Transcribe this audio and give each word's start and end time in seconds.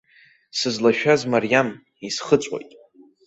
Сызлашәаз 0.57 1.21
мариам, 1.31 1.69
исхыҵәоит. 2.07 2.71